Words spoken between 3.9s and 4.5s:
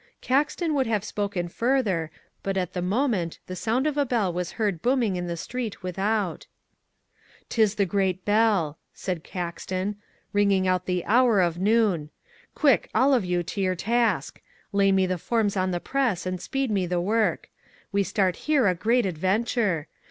a bell